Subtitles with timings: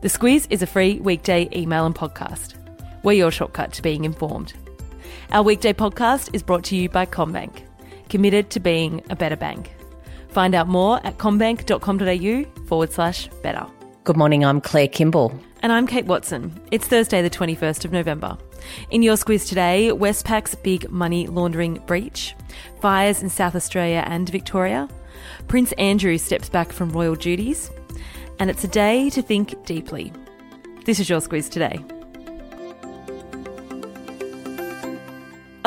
[0.00, 2.54] The Squiz is a free weekday email and podcast.
[3.02, 4.54] We're your shortcut to being informed.
[5.30, 7.60] Our weekday podcast is brought to you by CommBank,
[8.08, 9.74] committed to being a better bank.
[10.30, 13.66] Find out more at commbank.com.au forward slash better.
[14.04, 15.38] Good morning, I'm Claire Kimball.
[15.62, 16.58] And I'm Kate Watson.
[16.70, 18.38] It's Thursday, the 21st of November.
[18.90, 22.34] In your Squiz today, Westpac's big money laundering breach,
[22.80, 24.88] fires in South Australia and Victoria,
[25.46, 27.70] Prince Andrew steps back from royal duties,
[28.40, 30.12] and it's a day to think deeply.
[30.86, 31.78] This is your Squiz today.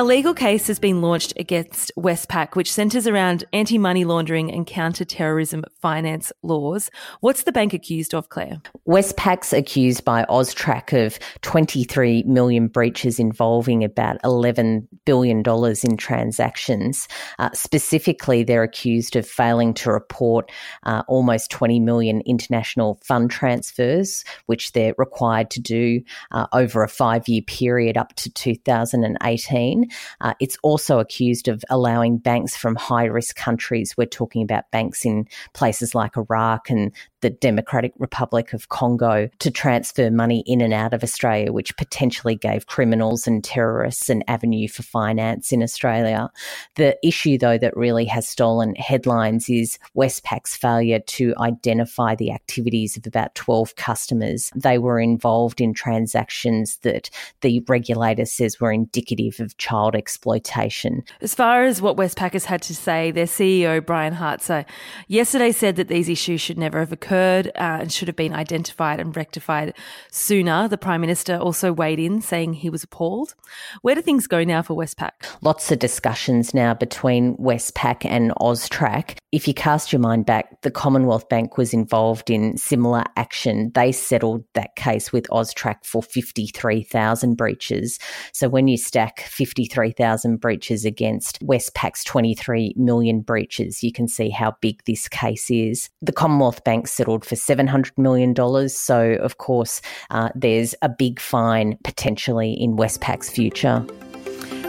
[0.03, 4.67] A legal case has been launched against Westpac, which centres around anti money laundering and
[4.67, 6.91] counter terrorism finance laws.
[7.21, 8.62] What's the bank accused of, Claire?
[8.85, 17.07] Westpac's accused by Austrac of 23 million breaches involving about $11 billion in transactions.
[17.40, 20.51] Uh, specifically, they're accused of failing to report
[20.84, 26.01] uh, almost 20 million international fund transfers, which they're required to do
[26.31, 29.90] uh, over a five year period up to 2018.
[30.22, 33.96] Uh, it's also accused of allowing banks from high risk countries.
[33.98, 36.91] We're talking about banks in places like Iraq and
[37.24, 42.36] the Democratic Republic of Congo to transfer money in and out of Australia, which potentially
[42.36, 46.30] gave criminals and terrorists an avenue for finance in Australia.
[46.76, 52.98] The issue, though, that really has stolen headlines is Westpac's failure to identify the activities
[52.98, 54.52] of about 12 customers.
[54.54, 61.04] They were involved in transactions that the regulator says were indicative of child exploitation.
[61.21, 64.66] As far as what Westpac has had to say, their CEO, Brian Hartzer,
[65.07, 69.00] yesterday said that these issues should never have occurred uh, and should have been identified
[69.00, 69.74] and rectified
[70.12, 70.68] sooner.
[70.68, 73.35] The Prime Minister also weighed in, saying he was appalled.
[73.81, 75.12] Where do things go now for Westpac?
[75.41, 79.18] Lots of discussions now between Westpac and Austrac.
[79.31, 83.72] If you cast your mind back, the Commonwealth Bank was involved in similar action.
[83.74, 88.00] They settled that case with Austrac for 53,000 breaches.
[88.31, 89.22] So when you stack
[89.63, 95.90] 53,000 breaches against Westpac's 23 million breaches, you can see how big this case is.
[96.01, 98.69] The Commonwealth Bank settled for $700 million.
[98.69, 103.85] So, of course, uh, there's a big fine potentially in Westpac's future.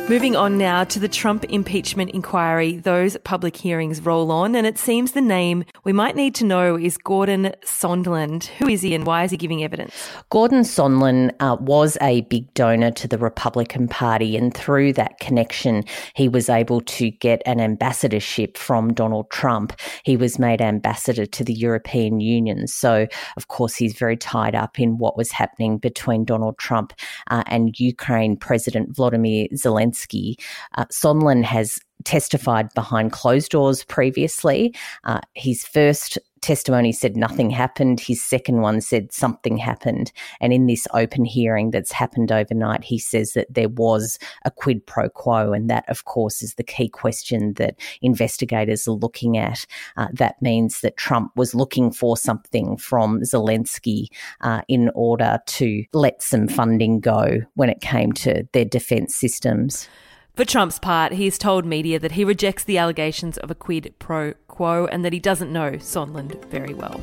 [0.06, 2.76] Moving on now to the Trump impeachment inquiry.
[2.76, 6.76] Those public hearings roll on, and it seems the name we might need to know
[6.76, 8.44] is Gordon Sondland.
[8.59, 9.94] Who is he and why is he giving evidence?
[10.28, 15.84] Gordon Sondland uh, was a big donor to the Republican Party, and through that connection,
[16.15, 19.72] he was able to get an ambassadorship from Donald Trump.
[20.04, 22.66] He was made ambassador to the European Union.
[22.66, 23.06] So,
[23.38, 26.92] of course, he's very tied up in what was happening between Donald Trump
[27.31, 29.94] uh, and Ukraine President Vladimir Zelensky.
[29.94, 30.34] Zelensky.
[30.77, 34.75] Uh, Sondland has testified behind closed doors previously.
[35.05, 37.99] Uh, his first testimony said nothing happened.
[37.99, 40.12] His second one said something happened.
[40.41, 44.87] And in this open hearing that's happened overnight, he says that there was a quid
[44.87, 45.53] pro quo.
[45.53, 49.65] And that, of course, is the key question that investigators are looking at.
[49.97, 54.09] Uh, that means that Trump was looking for something from Zelensky
[54.43, 59.88] uh, in order to let some funding go when it came to their defense systems.
[60.34, 63.95] For Trump's part, he has told media that he rejects the allegations of a quid
[64.00, 67.00] pro quo and that he doesn't know Sondland very well.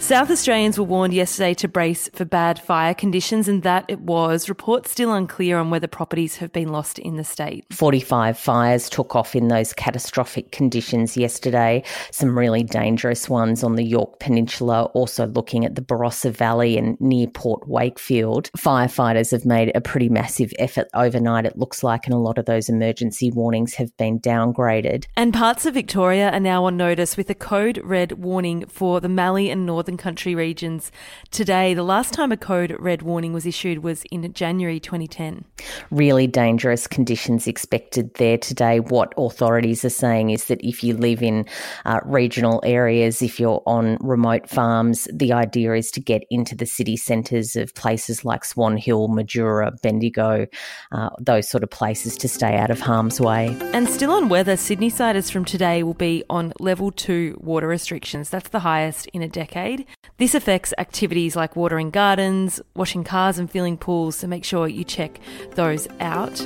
[0.00, 4.48] South Australians were warned yesterday to brace for bad fire conditions, and that it was.
[4.48, 7.64] Reports still unclear on whether properties have been lost in the state.
[7.70, 13.84] 45 fires took off in those catastrophic conditions yesterday, some really dangerous ones on the
[13.84, 18.50] Yorke Peninsula, also looking at the Barossa Valley and near Port Wakefield.
[18.56, 22.46] Firefighters have made a pretty massive effort overnight, it looks like, and a lot of
[22.46, 25.06] those emergency warnings have been downgraded.
[25.16, 29.08] And parts of Victoria are now on notice with a code red warning for the
[29.08, 30.92] Mallee and Northern Northern Country regions
[31.32, 31.74] today.
[31.74, 35.44] The last time a code red warning was issued was in January 2010.
[35.90, 38.78] Really dangerous conditions expected there today.
[38.78, 41.44] What authorities are saying is that if you live in
[41.86, 46.66] uh, regional areas, if you're on remote farms, the idea is to get into the
[46.66, 50.46] city centres of places like Swan Hill, Mildura, Bendigo,
[50.92, 53.56] uh, those sort of places to stay out of harm's way.
[53.72, 58.30] And still on weather, Sydney siders from today will be on level two water restrictions.
[58.30, 59.79] That's the highest in a decade.
[60.18, 64.84] This affects activities like watering gardens, washing cars, and filling pools, so make sure you
[64.84, 65.20] check
[65.54, 66.40] those out.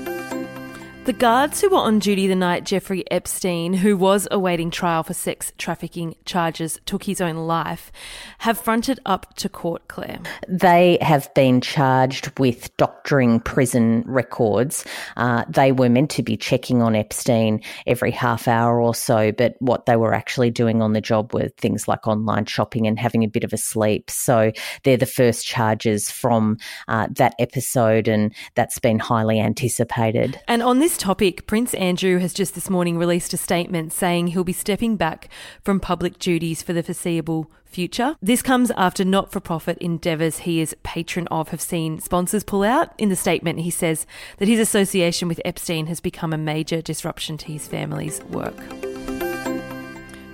[1.04, 5.12] The guards who were on duty the night Jeffrey Epstein, who was awaiting trial for
[5.12, 7.92] sex trafficking charges, took his own life,
[8.38, 10.20] have fronted up to court, Claire.
[10.48, 14.86] They have been charged with doctoring prison records.
[15.18, 19.56] Uh, they were meant to be checking on Epstein every half hour or so, but
[19.58, 23.24] what they were actually doing on the job were things like online shopping and having
[23.24, 24.10] a bit of a sleep.
[24.10, 24.52] So
[24.84, 26.56] they're the first charges from
[26.88, 30.40] uh, that episode, and that's been highly anticipated.
[30.48, 34.44] And on this topic, Prince Andrew has just this morning released a statement saying he'll
[34.44, 35.28] be stepping back
[35.62, 38.16] from public duties for the foreseeable future.
[38.22, 42.62] This comes after not for profit endeavours he is patron of have seen sponsors pull
[42.62, 42.92] out.
[42.98, 44.06] In the statement, he says
[44.38, 48.56] that his association with Epstein has become a major disruption to his family's work.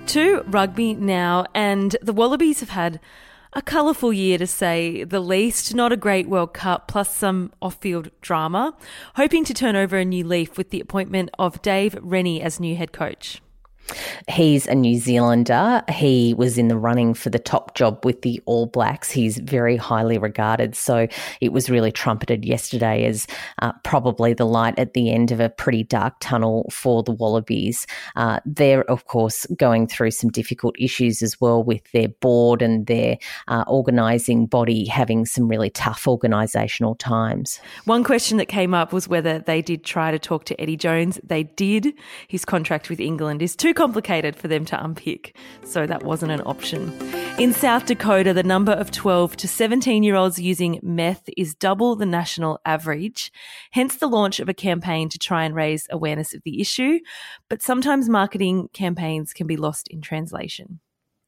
[0.07, 2.99] To rugby now, and the Wallabies have had
[3.53, 7.75] a colourful year to say the least, not a great World Cup, plus some off
[7.75, 8.73] field drama,
[9.15, 12.75] hoping to turn over a new leaf with the appointment of Dave Rennie as new
[12.75, 13.41] head coach.
[14.29, 15.83] He's a New Zealander.
[15.89, 19.11] He was in the running for the top job with the All Blacks.
[19.11, 20.75] He's very highly regarded.
[20.75, 21.07] So
[21.39, 23.27] it was really trumpeted yesterday as
[23.61, 27.87] uh, probably the light at the end of a pretty dark tunnel for the Wallabies.
[28.15, 32.87] Uh, they're, of course, going through some difficult issues as well with their board and
[32.87, 33.17] their
[33.47, 37.59] uh, organising body having some really tough organisational times.
[37.85, 41.19] One question that came up was whether they did try to talk to Eddie Jones.
[41.23, 41.93] They did.
[42.27, 46.43] His contract with England is too complicated for them to unpick, so that wasn't an
[46.45, 46.93] option.
[47.39, 51.95] In South Dakota, the number of 12 to 17 year olds using meth is double
[51.95, 53.31] the national average,
[53.71, 56.99] hence the launch of a campaign to try and raise awareness of the issue.
[57.49, 60.79] But sometimes marketing campaigns can be lost in translation.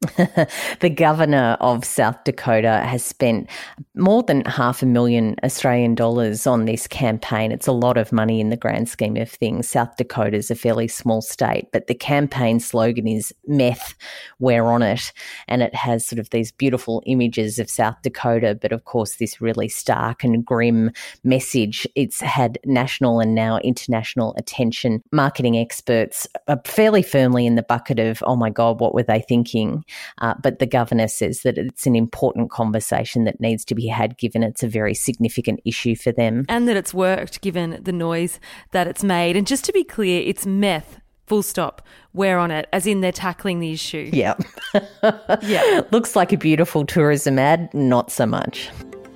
[0.79, 3.49] the governor of South Dakota has spent
[3.95, 7.51] more than half a million Australian dollars on this campaign.
[7.51, 9.69] It's a lot of money in the grand scheme of things.
[9.69, 13.95] South Dakota is a fairly small state, but the campaign slogan is meth,
[14.39, 15.13] we're on it.
[15.47, 19.39] And it has sort of these beautiful images of South Dakota, but of course, this
[19.39, 20.91] really stark and grim
[21.23, 21.87] message.
[21.95, 25.01] It's had national and now international attention.
[25.11, 29.21] Marketing experts are fairly firmly in the bucket of, oh my God, what were they
[29.21, 29.85] thinking?
[30.19, 34.17] Uh, but the governor says that it's an important conversation that needs to be had
[34.17, 36.45] given it's a very significant issue for them.
[36.49, 38.39] And that it's worked given the noise
[38.71, 39.35] that it's made.
[39.35, 41.81] And just to be clear, it's meth full stop
[42.13, 44.35] we're on it as in they're tackling the issue yeah
[45.41, 48.69] yeah looks like a beautiful tourism ad not so much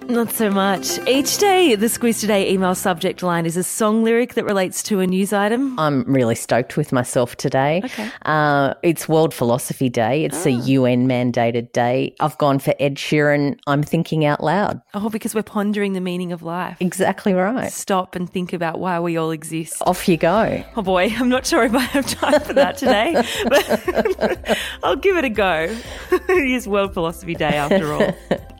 [0.10, 1.00] not so much.
[1.08, 5.00] Each day, the Squiz Today email subject line is a song lyric that relates to
[5.00, 5.78] a news item.
[5.80, 7.82] I'm really stoked with myself today.
[7.84, 8.10] Okay.
[8.24, 10.26] Uh, it's World Philosophy Day.
[10.26, 12.16] It's a UN mandated day.
[12.20, 13.60] I've gone for Ed Sheeran.
[13.68, 14.82] I'm thinking out loud.
[14.94, 16.78] Oh, because we're pondering the meaning of life.
[16.80, 17.72] Exactly right.
[17.72, 19.82] Stop and think about why we all exist.
[19.82, 20.64] Off you go.
[20.76, 23.14] Oh boy, I'm not sure if I have time for that today,
[23.48, 25.76] but I'll give it a go.
[26.12, 28.16] it is World Philosophy Day after all.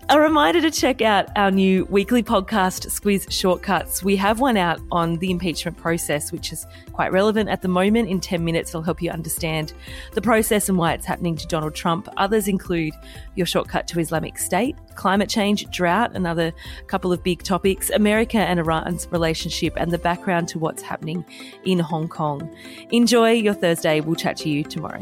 [0.10, 4.02] A reminder to check out our new weekly podcast, Squiz Shortcuts.
[4.02, 8.08] We have one out on the impeachment process, which is quite relevant at the moment.
[8.08, 9.74] In 10 minutes, it'll help you understand
[10.14, 12.08] the process and why it's happening to Donald Trump.
[12.16, 12.94] Others include
[13.36, 16.54] your shortcut to Islamic State, climate change, drought, another
[16.88, 21.26] couple of big topics, America and Iran's relationship, and the background to what's happening
[21.66, 22.50] in Hong Kong.
[22.92, 24.00] Enjoy your Thursday.
[24.00, 25.02] We'll chat to you tomorrow.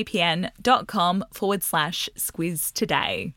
[0.03, 3.33] vpn.com forward slash squiz today.